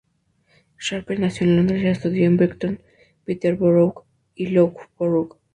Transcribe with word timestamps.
Sharpe 0.79 1.15
nació 1.19 1.45
en 1.45 1.57
Londres 1.57 1.83
y 1.83 1.85
estudió 1.85 2.25
en 2.25 2.35
Brighton, 2.37 2.81
Peterborough 3.23 4.03
y 4.33 4.47
Loughborough. 4.47 5.37